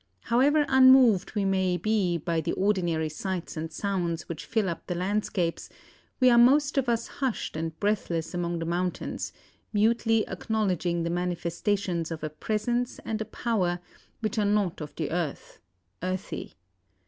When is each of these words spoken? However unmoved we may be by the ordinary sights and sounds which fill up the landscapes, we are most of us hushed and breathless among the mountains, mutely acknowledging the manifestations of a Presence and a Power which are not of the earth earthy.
However 0.21 0.65
unmoved 0.67 1.35
we 1.35 1.45
may 1.45 1.77
be 1.77 2.17
by 2.17 2.41
the 2.41 2.53
ordinary 2.53 3.07
sights 3.07 3.55
and 3.55 3.71
sounds 3.71 4.27
which 4.27 4.45
fill 4.47 4.67
up 4.67 4.87
the 4.87 4.95
landscapes, 4.95 5.69
we 6.19 6.31
are 6.31 6.39
most 6.39 6.75
of 6.79 6.89
us 6.89 7.05
hushed 7.07 7.55
and 7.55 7.79
breathless 7.79 8.33
among 8.33 8.57
the 8.57 8.65
mountains, 8.65 9.31
mutely 9.71 10.27
acknowledging 10.27 11.03
the 11.03 11.11
manifestations 11.11 12.09
of 12.09 12.23
a 12.23 12.31
Presence 12.31 12.97
and 13.05 13.21
a 13.21 13.25
Power 13.25 13.79
which 14.21 14.39
are 14.39 14.43
not 14.43 14.81
of 14.81 14.95
the 14.95 15.11
earth 15.11 15.59
earthy. 16.01 16.55